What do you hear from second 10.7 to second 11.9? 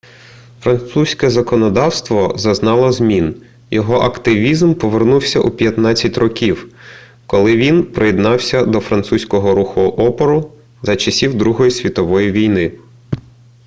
за часів другої